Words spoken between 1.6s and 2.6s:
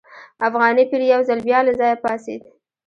له ځایه پاڅېد.